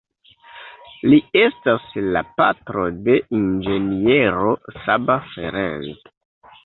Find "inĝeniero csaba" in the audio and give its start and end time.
3.43-5.19